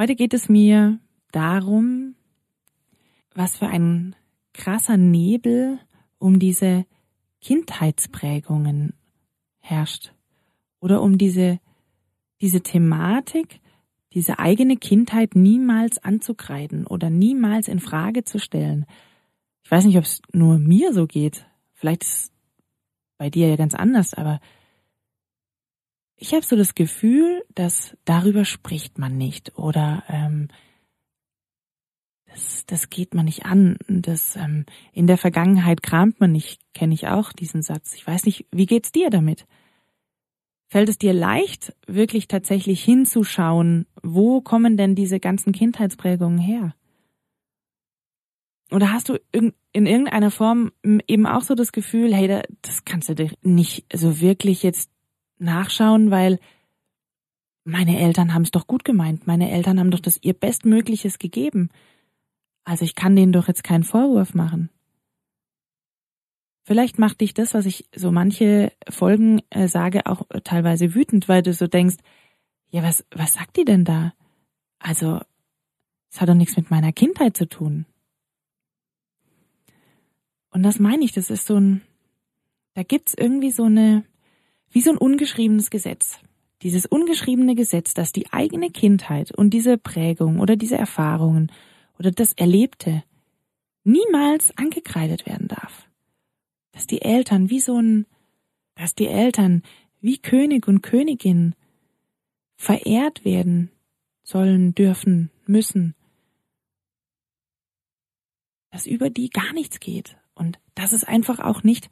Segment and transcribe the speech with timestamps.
[0.00, 0.98] Heute geht es mir
[1.30, 2.14] darum,
[3.34, 4.16] was für ein
[4.54, 5.78] krasser Nebel
[6.18, 6.86] um diese
[7.42, 8.94] Kindheitsprägungen
[9.58, 10.14] herrscht
[10.80, 11.60] oder um diese,
[12.40, 13.60] diese Thematik,
[14.14, 18.86] diese eigene Kindheit niemals anzukreiden oder niemals in Frage zu stellen.
[19.64, 21.44] Ich weiß nicht, ob es nur mir so geht.
[21.74, 22.32] Vielleicht ist es
[23.18, 24.40] bei dir ja ganz anders, aber
[26.20, 30.48] ich habe so das Gefühl, dass darüber spricht man nicht oder ähm,
[32.26, 33.78] das, das geht man nicht an.
[33.88, 37.94] Das ähm, in der Vergangenheit kramt man nicht, kenne ich auch diesen Satz.
[37.94, 39.46] Ich weiß nicht, wie geht's dir damit?
[40.68, 46.74] Fällt es dir leicht, wirklich tatsächlich hinzuschauen, wo kommen denn diese ganzen Kindheitsprägungen her?
[48.70, 53.14] Oder hast du in irgendeiner Form eben auch so das Gefühl, hey, das kannst du
[53.14, 54.90] dir nicht so wirklich jetzt
[55.40, 56.38] nachschauen, weil
[57.64, 59.26] meine Eltern haben es doch gut gemeint.
[59.26, 61.70] Meine Eltern haben doch das ihr Bestmögliches gegeben.
[62.64, 64.70] Also ich kann denen doch jetzt keinen Vorwurf machen.
[66.62, 71.42] Vielleicht macht dich das, was ich so manche Folgen äh, sage, auch teilweise wütend, weil
[71.42, 71.96] du so denkst,
[72.68, 74.12] ja, was, was sagt die denn da?
[74.78, 75.20] Also,
[76.12, 77.86] es hat doch nichts mit meiner Kindheit zu tun.
[80.50, 81.82] Und das meine ich, das ist so ein,
[82.74, 84.04] da gibt's irgendwie so eine,
[84.70, 86.18] wie so ein ungeschriebenes Gesetz.
[86.62, 91.50] Dieses ungeschriebene Gesetz, dass die eigene Kindheit und diese Prägung oder diese Erfahrungen
[91.98, 93.02] oder das Erlebte
[93.84, 95.88] niemals angekreidet werden darf.
[96.72, 98.06] Dass die Eltern wie so ein,
[98.74, 99.62] dass die Eltern
[100.00, 101.54] wie König und Königin
[102.56, 103.70] verehrt werden
[104.22, 105.94] sollen, dürfen, müssen.
[108.70, 111.90] Dass über die gar nichts geht und dass es einfach auch nicht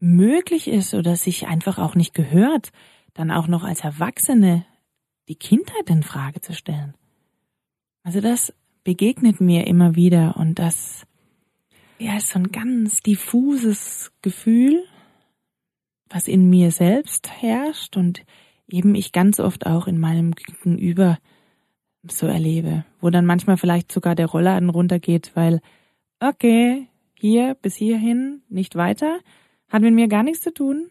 [0.00, 2.70] möglich ist oder sich einfach auch nicht gehört,
[3.14, 4.64] dann auch noch als Erwachsene
[5.28, 6.94] die Kindheit in Frage zu stellen.
[8.02, 8.54] Also das
[8.84, 11.06] begegnet mir immer wieder und das
[11.98, 14.84] ja ist so ein ganz diffuses Gefühl,
[16.08, 18.24] was in mir selbst herrscht und
[18.68, 21.18] eben ich ganz oft auch in meinem Gegenüber
[22.08, 25.60] so erlebe, wo dann manchmal vielleicht sogar der Rollladen runtergeht, weil
[26.20, 29.18] okay, hier bis hierhin, nicht weiter,
[29.68, 30.90] hat mit mir gar nichts zu tun.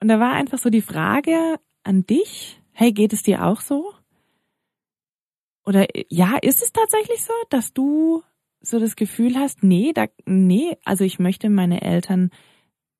[0.00, 3.92] Und da war einfach so die Frage an dich, hey, geht es dir auch so?
[5.64, 8.22] Oder ja, ist es tatsächlich so, dass du
[8.60, 12.30] so das Gefühl hast, nee, da, nee, also ich möchte meine Eltern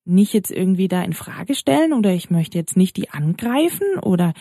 [0.04, 4.34] nicht jetzt irgendwie da in Frage stellen oder ich möchte jetzt nicht die angreifen oder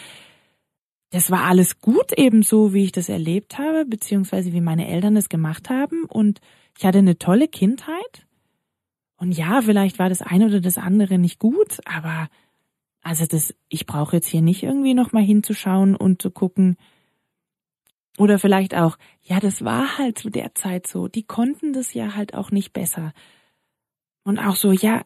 [1.12, 5.16] das war alles gut eben so, wie ich das erlebt habe, beziehungsweise wie meine Eltern
[5.16, 6.42] das gemacht haben und
[6.78, 8.26] ich hatte eine tolle Kindheit
[9.24, 12.28] und ja, vielleicht war das eine oder das andere nicht gut, aber
[13.02, 16.76] also das, ich brauche jetzt hier nicht irgendwie nochmal hinzuschauen und zu gucken.
[18.18, 21.08] Oder vielleicht auch, ja, das war halt zu der Zeit so.
[21.08, 23.14] Die konnten das ja halt auch nicht besser.
[24.26, 25.06] Und auch so, ja,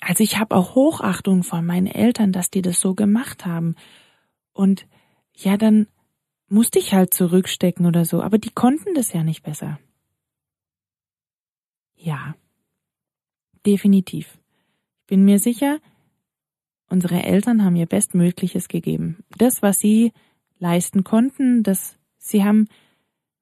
[0.00, 3.74] also ich habe auch Hochachtung von meinen Eltern, dass die das so gemacht haben.
[4.54, 4.86] Und
[5.34, 5.86] ja, dann
[6.48, 9.78] musste ich halt zurückstecken oder so, aber die konnten das ja nicht besser.
[11.94, 12.36] Ja,
[13.66, 14.38] Definitiv.
[15.00, 15.78] Ich bin mir sicher,
[16.88, 19.24] unsere Eltern haben ihr Bestmögliches gegeben.
[19.36, 20.12] Das, was sie
[20.58, 22.68] leisten konnten, das, sie haben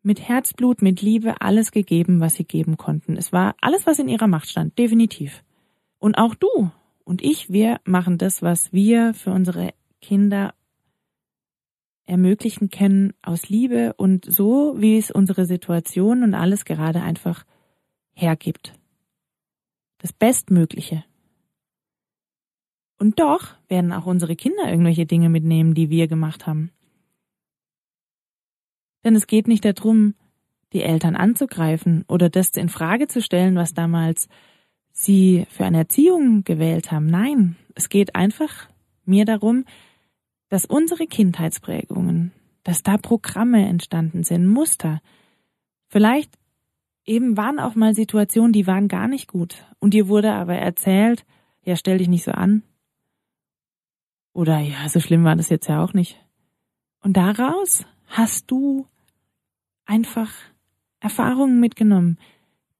[0.02, 3.16] mit Herzblut, mit Liebe alles gegeben, was sie geben konnten.
[3.16, 5.44] Es war alles, was in ihrer Macht stand, definitiv.
[5.98, 6.70] Und auch du
[7.04, 10.54] und ich, wir machen das, was wir für unsere Kinder
[12.04, 17.44] ermöglichen können aus Liebe und so, wie es unsere Situation und alles gerade einfach
[18.14, 18.74] hergibt
[20.02, 21.04] das Bestmögliche.
[22.98, 26.70] Und doch werden auch unsere Kinder irgendwelche Dinge mitnehmen, die wir gemacht haben.
[29.04, 30.14] Denn es geht nicht darum,
[30.74, 34.28] die Eltern anzugreifen oder das in Frage zu stellen, was damals
[34.92, 37.06] sie für eine Erziehung gewählt haben.
[37.06, 38.68] Nein, es geht einfach
[39.04, 39.64] mir darum,
[40.50, 42.32] dass unsere Kindheitsprägungen,
[42.62, 45.00] dass da Programme entstanden sind, Muster,
[45.92, 46.30] Vielleicht
[47.04, 49.64] eben waren auch mal Situationen, die waren gar nicht gut.
[49.78, 51.24] Und dir wurde aber erzählt,
[51.62, 52.62] ja, stell dich nicht so an.
[54.32, 56.18] Oder ja, so schlimm war das jetzt ja auch nicht.
[57.00, 58.86] Und daraus hast du
[59.84, 60.32] einfach
[61.00, 62.18] Erfahrungen mitgenommen,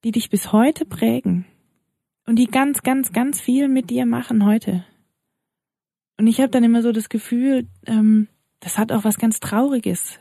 [0.05, 1.45] die dich bis heute prägen
[2.27, 4.85] und die ganz, ganz, ganz viel mit dir machen heute.
[6.19, 8.29] Und ich habe dann immer so das Gefühl, ähm,
[8.61, 10.21] das hat auch was ganz Trauriges.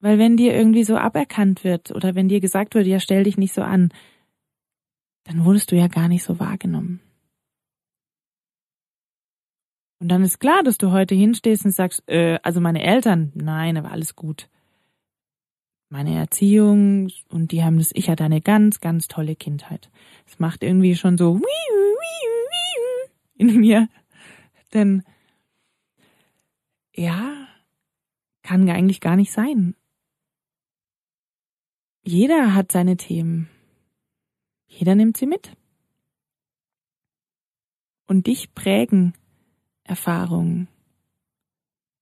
[0.00, 3.36] Weil wenn dir irgendwie so aberkannt wird oder wenn dir gesagt wird, ja, stell dich
[3.36, 3.90] nicht so an,
[5.24, 7.00] dann wurdest du ja gar nicht so wahrgenommen.
[10.00, 13.76] Und dann ist klar, dass du heute hinstehst und sagst, äh, also meine Eltern, nein,
[13.76, 14.48] aber alles gut.
[15.90, 19.90] Meine Erziehung und die haben das, ich hatte eine ganz, ganz tolle Kindheit.
[20.26, 21.40] Es macht irgendwie schon so
[23.36, 23.88] in mir.
[24.74, 25.02] Denn
[26.94, 27.48] ja,
[28.42, 29.74] kann eigentlich gar nicht sein.
[32.10, 33.50] Jeder hat seine Themen.
[34.66, 35.52] Jeder nimmt sie mit.
[38.06, 39.12] Und dich prägen
[39.84, 40.68] Erfahrungen.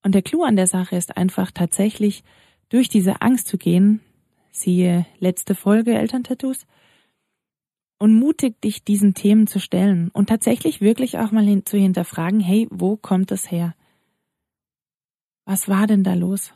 [0.03, 2.23] Und der Clou an der Sache ist einfach tatsächlich
[2.69, 3.99] durch diese Angst zu gehen,
[4.49, 6.65] siehe letzte Folge Elterntattoos,
[7.99, 12.39] und mutig dich diesen Themen zu stellen und tatsächlich wirklich auch mal hin zu hinterfragen,
[12.39, 13.75] hey, wo kommt das her?
[15.43, 16.53] Was war denn da los?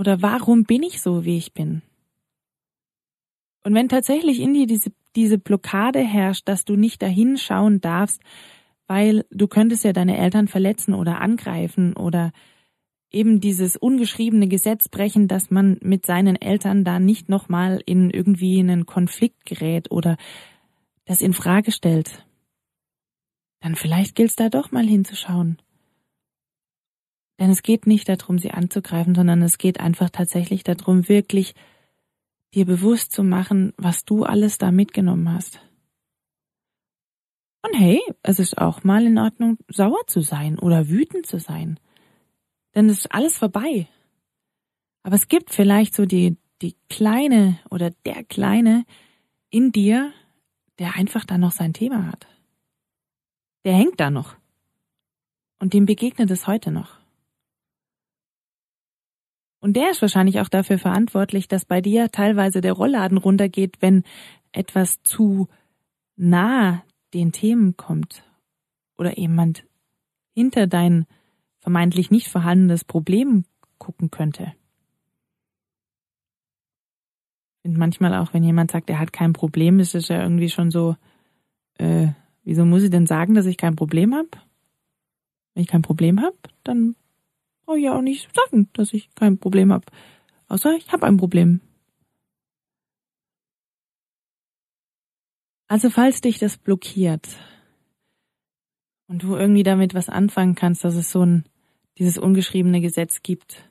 [0.00, 1.82] Oder warum bin ich so, wie ich bin?
[3.62, 8.22] Und wenn tatsächlich in dir diese, diese Blockade herrscht, dass du nicht dahin schauen darfst,
[8.86, 12.32] weil du könntest ja deine Eltern verletzen oder angreifen oder
[13.10, 18.58] eben dieses ungeschriebene Gesetz brechen, dass man mit seinen Eltern da nicht nochmal in irgendwie
[18.58, 20.16] einen Konflikt gerät oder
[21.04, 22.24] das in Frage stellt,
[23.60, 25.58] dann vielleicht gilt es da doch mal hinzuschauen.
[27.40, 31.54] Denn es geht nicht darum, sie anzugreifen, sondern es geht einfach tatsächlich darum, wirklich
[32.52, 35.58] dir bewusst zu machen, was du alles da mitgenommen hast.
[37.62, 41.80] Und hey, es ist auch mal in Ordnung, sauer zu sein oder wütend zu sein.
[42.74, 43.88] Denn es ist alles vorbei.
[45.02, 48.84] Aber es gibt vielleicht so die, die Kleine oder der Kleine
[49.48, 50.12] in dir,
[50.78, 52.26] der einfach da noch sein Thema hat.
[53.64, 54.36] Der hängt da noch.
[55.58, 56.99] Und dem begegnet es heute noch.
[59.60, 64.04] Und der ist wahrscheinlich auch dafür verantwortlich, dass bei dir teilweise der Rollladen runtergeht, wenn
[64.52, 65.48] etwas zu
[66.16, 68.24] nah den Themen kommt
[68.96, 69.64] oder jemand
[70.34, 71.06] hinter dein
[71.60, 73.44] vermeintlich nicht vorhandenes Problem
[73.78, 74.54] gucken könnte.
[77.62, 80.70] Und manchmal auch, wenn jemand sagt, er hat kein Problem, ist es ja irgendwie schon
[80.70, 80.96] so,
[81.78, 82.08] äh,
[82.42, 84.30] wieso muss ich denn sagen, dass ich kein Problem habe?
[85.54, 86.96] Wenn ich kein Problem habe, dann
[87.70, 89.86] brauche ich ja auch nicht sagen, dass ich kein Problem habe.
[90.48, 91.60] Außer ich habe ein Problem.
[95.68, 97.28] Also falls dich das blockiert
[99.06, 101.44] und du irgendwie damit was anfangen kannst, dass es so ein,
[101.96, 103.70] dieses ungeschriebene Gesetz gibt,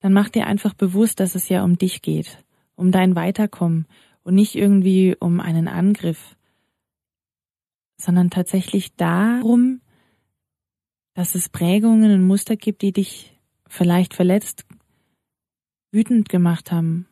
[0.00, 2.42] dann mach dir einfach bewusst, dass es ja um dich geht,
[2.76, 3.86] um dein Weiterkommen
[4.22, 6.34] und nicht irgendwie um einen Angriff,
[7.98, 9.82] sondern tatsächlich darum,
[11.20, 14.64] dass es Prägungen und Muster gibt, die dich vielleicht verletzt,
[15.92, 17.06] wütend gemacht haben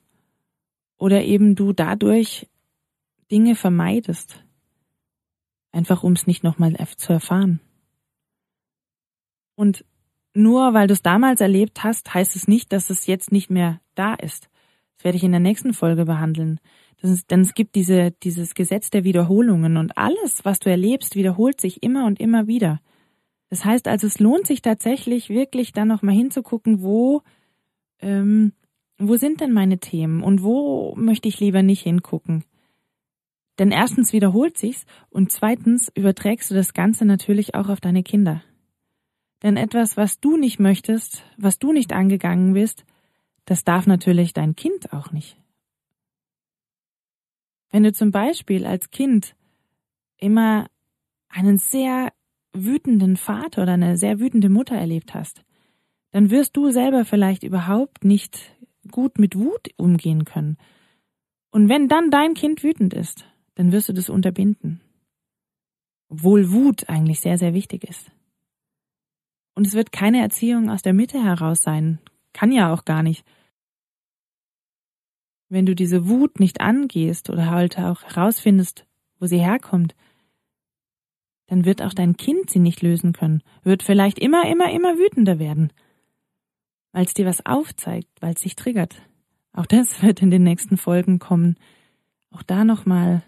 [0.96, 2.48] oder eben du dadurch
[3.30, 4.42] Dinge vermeidest.
[5.72, 7.60] Einfach um es nicht nochmal zu erfahren.
[9.56, 9.84] Und
[10.32, 13.82] nur weil du es damals erlebt hast, heißt es nicht, dass es jetzt nicht mehr
[13.94, 14.48] da ist.
[14.96, 16.60] Das werde ich in der nächsten Folge behandeln.
[17.02, 21.60] Ist, denn es gibt diese, dieses Gesetz der Wiederholungen und alles, was du erlebst, wiederholt
[21.60, 22.80] sich immer und immer wieder.
[23.50, 27.22] Das heißt also, es lohnt sich tatsächlich wirklich dann nochmal hinzugucken, wo,
[28.00, 28.52] ähm,
[28.98, 32.44] wo sind denn meine Themen und wo möchte ich lieber nicht hingucken.
[33.58, 38.42] Denn erstens wiederholt sich's und zweitens überträgst du das Ganze natürlich auch auf deine Kinder.
[39.42, 42.84] Denn etwas, was du nicht möchtest, was du nicht angegangen bist,
[43.44, 45.36] das darf natürlich dein Kind auch nicht.
[47.70, 49.34] Wenn du zum Beispiel als Kind
[50.18, 50.68] immer
[51.28, 52.12] einen sehr
[52.64, 55.44] wütenden Vater oder eine sehr wütende Mutter erlebt hast,
[56.10, 58.56] dann wirst du selber vielleicht überhaupt nicht
[58.90, 60.56] gut mit Wut umgehen können.
[61.50, 63.24] Und wenn dann dein Kind wütend ist,
[63.54, 64.80] dann wirst du das unterbinden.
[66.08, 68.10] Obwohl Wut eigentlich sehr, sehr wichtig ist.
[69.54, 71.98] Und es wird keine Erziehung aus der Mitte heraus sein.
[72.32, 73.24] Kann ja auch gar nicht.
[75.48, 78.86] Wenn du diese Wut nicht angehst oder halt auch herausfindest,
[79.18, 79.94] wo sie herkommt,
[81.48, 85.38] dann wird auch dein Kind sie nicht lösen können, wird vielleicht immer, immer, immer wütender
[85.38, 85.72] werden.
[86.92, 89.02] weil es dir was aufzeigt, weil es dich triggert.
[89.52, 91.56] Auch das wird in den nächsten Folgen kommen.
[92.30, 93.22] Auch da nochmal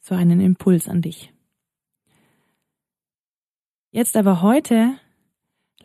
[0.00, 1.32] so einen Impuls an dich.
[3.90, 4.98] Jetzt aber heute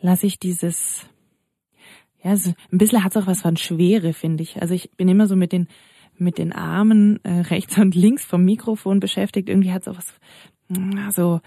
[0.00, 1.06] lasse ich dieses,
[2.22, 4.60] ja, so ein bisschen hat es auch was von Schwere, finde ich.
[4.60, 5.68] Also ich bin immer so mit den,
[6.16, 9.48] mit den Armen äh, rechts und links vom Mikrofon beschäftigt.
[9.48, 11.40] Irgendwie hat es auch was, so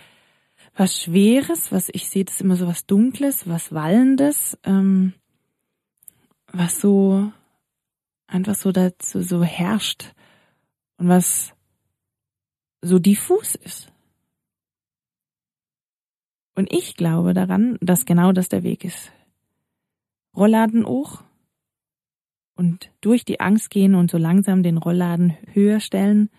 [0.75, 5.13] was Schweres, was ich sehe, das ist immer so was Dunkles, was Wallendes, ähm,
[6.51, 7.32] was so
[8.27, 10.13] einfach so dazu so herrscht
[10.98, 11.53] und was
[12.82, 13.91] so diffus ist.
[16.55, 19.12] Und ich glaube daran, dass genau das der Weg ist.
[20.36, 21.24] Rollladen hoch
[22.55, 26.29] und durch die Angst gehen und so langsam den Rollladen höher stellen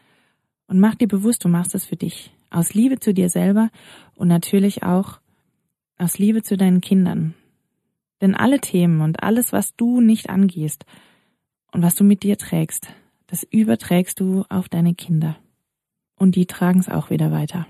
[0.66, 2.35] und mach dir bewusst, du machst das für dich.
[2.56, 3.70] Aus Liebe zu dir selber
[4.14, 5.20] und natürlich auch
[5.98, 7.34] aus Liebe zu deinen Kindern.
[8.22, 10.86] Denn alle Themen und alles, was du nicht angehst
[11.70, 12.88] und was du mit dir trägst,
[13.26, 15.36] das überträgst du auf deine Kinder.
[16.18, 17.66] Und die tragen es auch wieder weiter.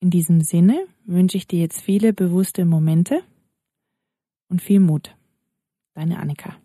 [0.00, 3.22] In diesem Sinne wünsche ich dir jetzt viele bewusste Momente
[4.48, 5.14] und viel Mut.
[5.94, 6.56] Deine Annika.